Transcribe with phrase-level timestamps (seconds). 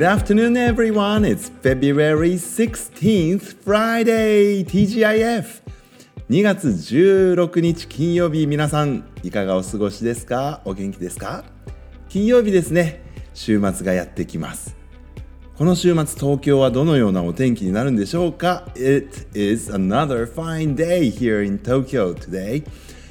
[0.00, 1.26] Good afternoon, everyone.
[1.26, 5.60] It's February 16th, Friday, TGIF.
[6.30, 10.62] 2月16日金曜日、皆さん、いかがお過ごしですか？
[10.64, 11.44] お元気ですか？
[12.08, 13.02] 金曜日ですね。
[13.34, 14.74] 週末がやってきます。
[15.58, 22.64] この週末、東京はどのようなお天気になるんでしょうか ?It is another fine day here in Tokyo today.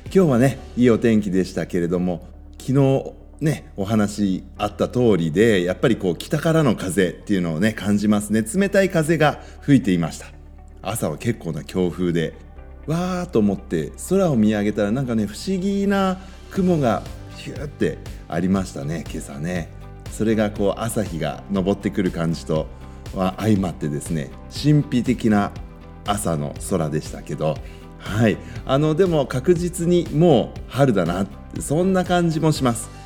[0.05, 2.27] 今日はね、いいお天気でしたけれども、
[2.57, 8.41] 昨日ね、お話あった通りでやっぱりこう北からの風っていうのをね感じますね。
[8.41, 10.27] 冷たい風が吹いていました。
[10.81, 12.33] 朝は結構な強風で
[12.85, 16.19] わーと思って空を見上げたらなんかね不思議な
[16.51, 17.01] 雲が
[17.37, 19.69] ヒューってありましたね今朝ね。
[20.11, 22.67] それがこう朝日が昇ってくる感じと
[23.15, 25.51] は相まってですね神秘的な
[26.05, 27.55] 朝の空でしたけど。
[27.99, 28.37] はい。
[28.65, 31.27] あのでも確実にもう春だな
[31.59, 32.98] そんな感じもします。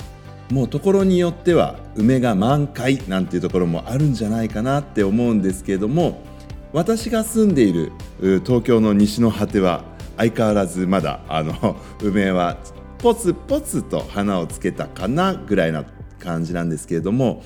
[0.53, 6.21] もうところによっては梅が満開なんていうところもあるんじゃないかなって思うんですけれども
[6.73, 7.91] 私が住んでいる
[8.45, 9.83] 東京の西の果ては
[10.15, 12.57] 相変わらずまだあの 梅は
[12.99, 15.85] ポツポツと花をつけたかなぐらいな
[16.19, 17.43] 感じなんですけれども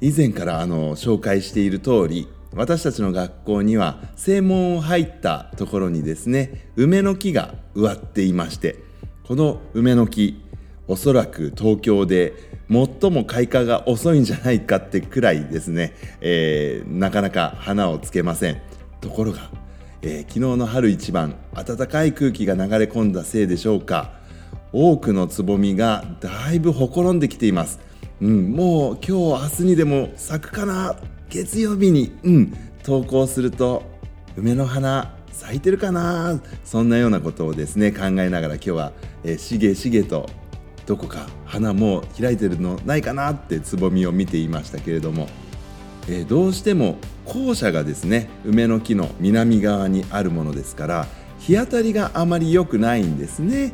[0.00, 8.76] 以前からあの紹介している通り私たちの学校には正門を入ったところにですね梅の木が植わっていまして
[9.24, 10.45] この梅の木
[10.88, 12.34] おそらく東京で
[12.70, 18.60] 最も開花が遅いんじゃないかってくらいですね、えー、なかなか花をつけません。
[19.00, 19.50] ところが、
[20.02, 24.16] えー、昨日の春一番暖かい空気が流れ込んだせいでしょうか。
[24.72, 27.80] 多くのつぼみがだいぶほころんできています、
[28.20, 30.96] うん、もう今日明日にでも咲くかな
[31.30, 33.84] 月曜日に、うん、投稿すると
[34.36, 38.92] 梅の花咲いてるかなそんなようなことをですね考えながら今日は、
[39.24, 40.28] えー、しげしげと
[40.86, 45.28] どこか花も開いてるのないかなってつぼみを見ていましたけれども、
[46.08, 51.06] えー、どうしても校舎がですね梅の木の南側にあるものですから
[51.40, 53.72] 日当たりがあまり良くないんですね。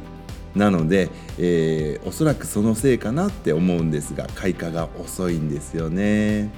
[0.55, 6.51] なので、えー、おそらくそのせいかなって思うんですが開花が遅いんですよね。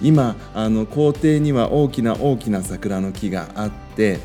[0.00, 4.20] 今あの校庭には大きな大きな桜の木があって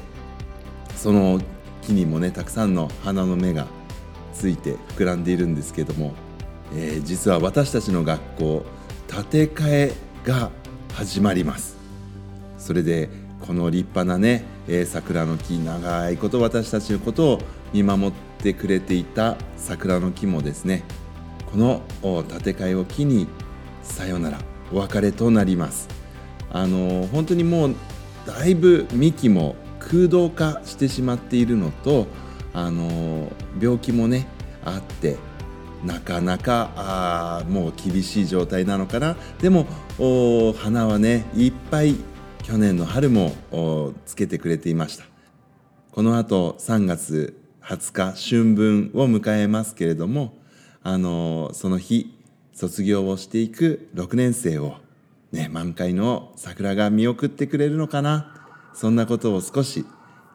[0.95, 1.41] その
[1.81, 3.65] 木にもねたくさんの花の芽が
[4.33, 6.13] ついて膨らんでいるんですけども、
[6.73, 8.65] えー、実は私たちの学校
[9.07, 9.93] 建て替え
[10.25, 10.49] が
[10.93, 11.77] 始まります。
[12.57, 13.09] それで
[13.45, 17.41] この立派なね、えー、桜の木長いこと私たちのことを
[17.73, 20.83] 見守ってくれていた桜の木もですね
[21.51, 23.27] この建て替えを機に
[23.83, 24.39] さよなら
[24.71, 25.89] お別れとなります。
[26.51, 27.75] あの本当にもう
[28.25, 32.07] だいぶ幹も空洞化してしまっているのと
[32.53, 34.27] あの病気もね
[34.63, 35.17] あって
[35.83, 39.17] なかなかあもう厳しい状態なのかな。
[39.41, 39.65] でも
[40.57, 41.95] 花はねいっぱい
[42.43, 43.33] 去年の春も
[44.05, 45.05] つけてくれていました。
[45.91, 50.33] このあと3月20日春分を迎えますけれども
[50.83, 52.17] あのその日
[52.53, 54.75] 卒業をしていく6年生を、
[55.31, 58.47] ね、満開の桜が見送ってくれるのかな。
[58.73, 59.85] そんなことを少し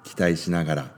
[0.04, 0.97] 期待しながら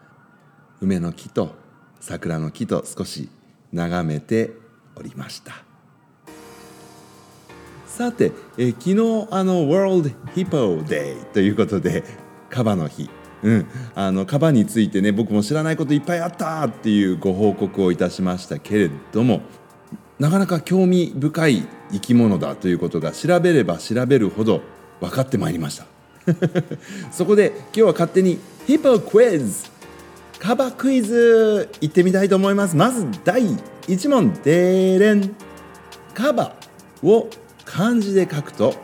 [0.81, 1.55] 梅の木と
[2.01, 3.29] 桜の木と少し
[3.73, 4.53] 眺めて
[4.97, 5.63] おりました。
[7.87, 12.03] さて、え昨日あの World Hippo Day ということで
[12.49, 13.11] カバの日。
[13.43, 19.41] うん、あのカバについてね僕も知らないこといっぱいあったっていうご報告をいたしましたけれども
[20.19, 24.61] なかなか興味深い生き物だということが調べれば調べるほど
[25.01, 25.87] 分かってまいりました。
[27.11, 29.71] そこで今日は勝手にヒポクイズ
[30.41, 32.75] カバクイズいってみたいと思います。
[32.75, 33.43] まず第
[33.83, 35.37] 1問でれん
[36.15, 36.55] カバ
[37.03, 37.29] を
[37.67, 38.75] 漢字で書くと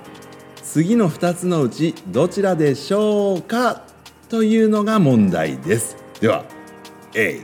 [0.63, 3.85] 次の2つのうちどちらでしょうか
[4.29, 5.97] というのが問題です。
[6.21, 6.45] では
[7.15, 7.41] A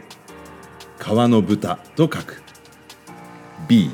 [0.98, 2.42] 川の豚と書く。
[3.66, 3.90] B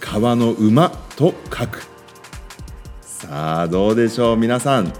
[0.00, 1.86] 川の馬と書く。
[3.02, 4.92] さあどうでしょう皆さん。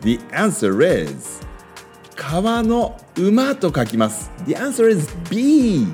[0.00, 1.41] The answer is
[2.32, 4.30] 川の馬と書きます。
[4.46, 5.86] The answer is B.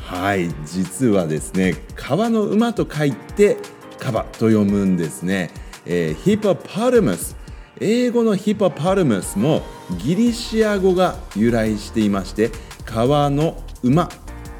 [0.00, 0.48] はい。
[0.64, 3.56] 実はですね川の馬と書いて
[3.98, 5.50] カバと読むんですね、
[5.84, 7.34] えー、ヒポパルムス。
[7.80, 9.62] 英語のヒポパルムスも
[9.98, 12.52] ギリシア語が由来していまして
[12.84, 14.08] 川の馬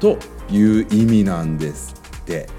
[0.01, 0.17] と
[0.51, 2.49] いう意味なんですって、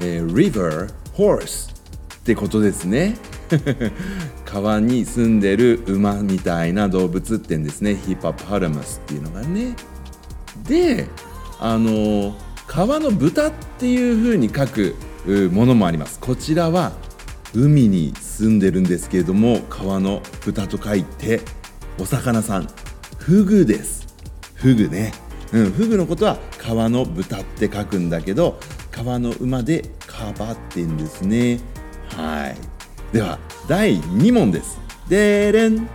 [0.00, 3.18] えー、river horse ってことですね。
[4.44, 7.94] 川に住んでる馬みたいな動物ってんですね。
[7.94, 9.76] ヒパパルマスっていうのがね。
[10.68, 11.08] で
[11.60, 12.36] あの
[12.66, 14.94] 川の豚っていう風に書く
[15.52, 16.18] ものもあります。
[16.20, 16.92] こちらは
[17.54, 21.40] 海に住んでるんですけれども川の豚と書いて
[21.98, 22.68] お魚さん。
[23.18, 24.06] フグです。
[24.54, 25.12] フグね、
[25.52, 28.58] うん、フグのことは川の豚って書くんだけど
[28.90, 31.60] 川の馬でカバってんですね。
[32.16, 32.73] はい。
[33.14, 33.38] では
[33.68, 34.80] 第2問です。
[35.08, 35.88] でれん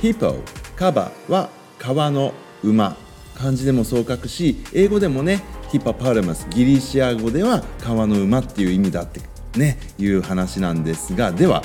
[0.00, 0.36] ヒポ
[0.76, 2.32] カバは川の
[2.62, 2.96] 馬。
[3.34, 5.42] 漢字でもそう書くし英語でもね
[5.72, 9.20] ヒパパルマスギリシア語では川の馬っていう意味だって
[9.58, 11.64] ねいう話なんですがでは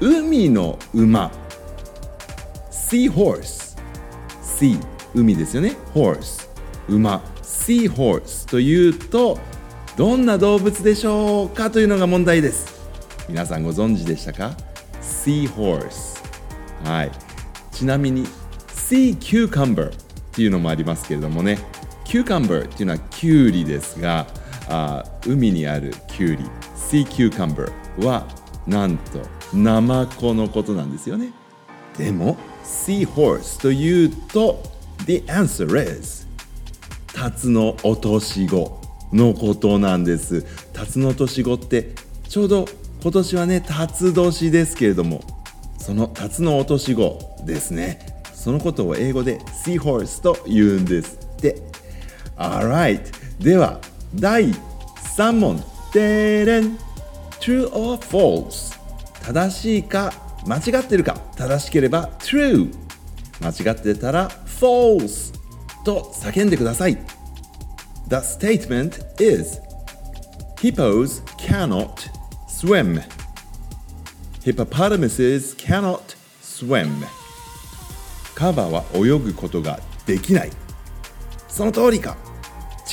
[0.00, 1.30] 海の馬。
[2.70, 3.78] Sea Horse
[4.42, 4.80] Sea
[5.14, 5.76] 海ですよね。
[5.92, 6.48] Horse
[6.88, 7.22] 馬。
[7.42, 9.38] Sea Horse というと
[9.98, 12.79] どんな動物でしょうかというのが問題です。
[13.30, 14.56] 皆さんご存知でしたか
[15.00, 16.20] ？Sea Horse
[16.84, 17.12] はい。
[17.70, 18.26] ちなみに
[18.74, 19.92] Sea Cucumber っ
[20.32, 21.58] ていうのもありますけれどもね。
[22.04, 24.26] Cucumber っていうのはキュウリですが
[24.68, 26.44] あ海にあるキュウリ。
[26.74, 27.70] Sea Cucumber
[28.04, 28.26] は
[28.66, 29.20] なんと
[29.54, 31.32] ナマコのことなんですよね。
[31.96, 34.60] でも Sea Horse というと
[35.06, 36.26] The answer is
[37.14, 38.80] タツノオトシゴ
[39.12, 40.44] のことなんです。
[40.72, 41.92] タツノオトシゴって
[42.28, 42.66] ちょうど
[43.02, 45.22] 今年はね辰年ですけれども
[45.78, 47.98] そのタツノオトシゴですね。
[48.34, 51.18] そのことを英語で Sea Horse と言うんです。
[51.36, 51.62] って
[52.36, 53.02] Alright
[53.38, 53.80] では
[54.14, 54.52] 第
[55.16, 55.62] 3問。
[55.92, 56.78] でれん。
[57.40, 58.78] True or false
[59.24, 60.12] 正しいか
[60.46, 61.18] 間違ってるか？
[61.36, 62.72] 正しければ True
[63.40, 64.30] 間違ってたら
[64.60, 65.34] False
[65.84, 66.98] と叫んでください。
[68.08, 69.60] The statement is
[70.58, 72.10] Hippos cannot
[72.60, 73.02] swim
[74.44, 76.90] Hippopotamuses cannot swim
[78.34, 80.50] カバは泳ぐことができない
[81.48, 82.18] その通りか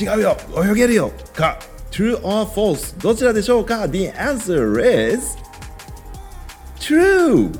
[0.00, 1.58] 違うよ泳げるよか
[1.90, 5.36] True or false どちらでしょうか The answer is
[6.80, 7.52] True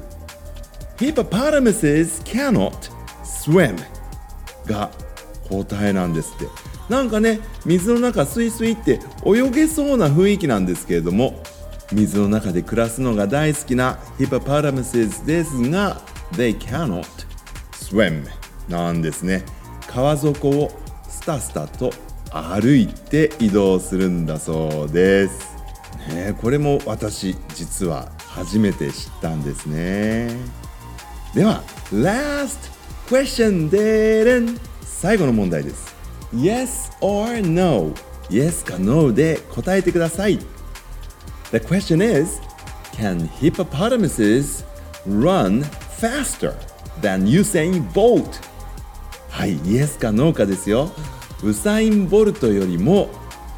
[0.97, 2.91] Hippopotamuses cannot
[3.23, 3.77] swim
[4.65, 4.91] が
[5.51, 6.47] 答えなんですって
[6.89, 11.43] なんかね水の中スイスイって泳げそうな雰囲気なんですけれども
[11.93, 16.01] 水の中で暮らすのが大好きな Hippopotamuses ですが
[16.33, 17.07] They cannot
[17.73, 18.27] swim
[18.69, 19.45] なんですね。
[19.87, 20.71] 川底を
[21.09, 21.93] スタスタと
[22.31, 25.57] 歩いて移動するんだそうです、
[26.09, 30.31] ね、これも私実は初めて知ったんですね。
[31.35, 31.63] では
[31.93, 32.71] Last
[33.09, 34.59] question でれん。
[34.83, 35.97] 最後の問題です。
[36.35, 37.95] Yes or No?
[38.29, 40.39] Yes か No で答えてください。
[41.51, 42.41] The question is
[42.93, 44.65] Can hippopotamuses
[45.07, 46.55] run faster
[47.01, 48.41] than Usain Bolt?
[49.31, 50.91] はい、Yes か No かですよ
[51.43, 53.09] ウサイン・ボルトよりも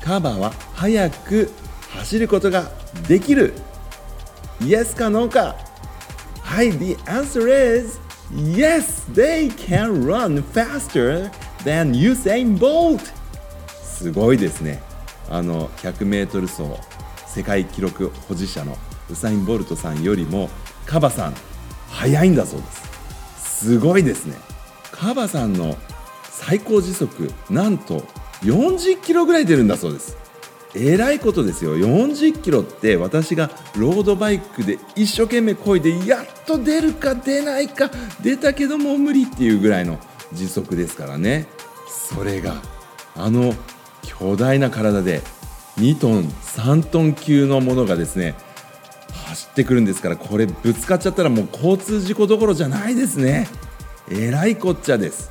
[0.05, 1.51] カバは速く
[1.91, 2.71] 走ることが
[3.09, 3.55] できる
[4.61, 5.57] Yes か No か
[6.43, 7.99] はい The answer is
[8.33, 11.29] Yes they can run faster
[11.65, 13.01] than Usain Bolt
[13.83, 14.81] すごいですね
[15.29, 17.00] あの 100m 走
[17.33, 18.77] 世界記録保持者の
[19.09, 20.51] ウサイン・ボルトさんよりも
[20.85, 21.35] カバさん
[21.89, 22.91] 速いんだそうです。
[23.61, 24.37] すごいですね。
[24.91, 25.77] カバさんの
[26.25, 28.01] 最高時速なんと
[28.43, 30.17] 40キロぐらい出るんだそうです。
[30.75, 31.77] えらいことですよ。
[31.77, 39.99] 40キロって私がロードバイクで一生懸命こいでやっと出るか出ないか出たけども無理っていうぐらいの
[40.33, 41.47] 時速ですからね。
[41.89, 42.61] それが
[43.15, 43.55] あの
[44.03, 45.23] 巨大な体で
[45.81, 48.35] 2トン3トン級のものがですね
[49.29, 53.49] 走ってくるんですからこれぶつかっちゃったらもう交通事故どころじゃないですね。
[54.11, 55.31] えらいこっちゃです。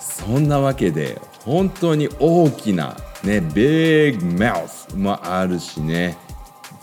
[0.00, 6.16] そんなわけで本当に大きなね big mouth もあるしね。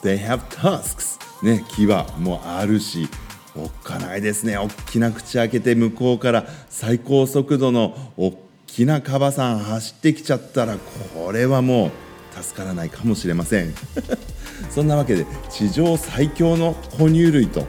[0.03, 1.87] They have tusks ね牙
[2.19, 3.07] もあるし
[3.55, 4.57] おっかないですね。
[4.57, 8.37] 大きな口開けて向こうから最高速度の大
[8.67, 11.91] きなカバさん走ってきちゃったらこれはもう
[12.41, 13.73] 助からないかもしれません。
[14.69, 17.65] そんなわけで地上最強の哺乳類と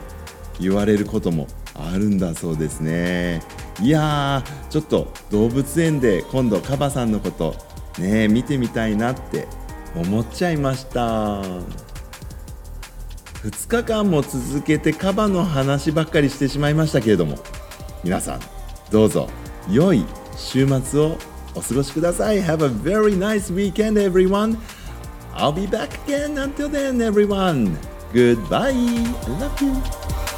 [0.59, 3.41] 言われることもあるんだそうですね。
[3.81, 7.55] いやーちょっと動物園で今度カバさんのこと
[7.97, 9.47] ね見てみたいなって
[9.95, 11.41] 思っちゃいました。
[13.43, 17.39] 2日間も続けてカバの話ばっかりしてしまいましたけれども
[18.03, 18.39] 皆さん
[18.91, 19.27] どうぞ
[19.69, 21.17] 良い週末を
[21.54, 24.58] お過ごしください Have a very nice weekend everyone
[25.34, 27.76] I'll be back again until then everyone
[28.12, 30.29] Goodbye I love you